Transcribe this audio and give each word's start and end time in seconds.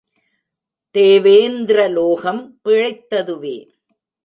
தேவேந்த்ர 0.95 1.89
லோகம் 1.91 2.59
பிழைத்ததுவே. 2.63 3.57